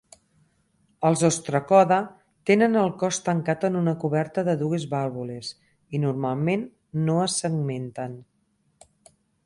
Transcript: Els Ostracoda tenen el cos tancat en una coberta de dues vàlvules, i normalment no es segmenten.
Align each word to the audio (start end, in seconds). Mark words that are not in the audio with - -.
Els 1.09 1.19
Ostracoda 1.27 1.99
tenen 2.51 2.79
el 2.85 2.89
cos 3.03 3.19
tancat 3.29 3.67
en 3.71 3.79
una 3.83 3.95
coberta 4.07 4.47
de 4.49 4.57
dues 4.65 4.89
vàlvules, 4.97 5.53
i 5.99 6.03
normalment 6.09 6.69
no 7.07 7.23
es 7.31 7.41
segmenten. 7.45 8.23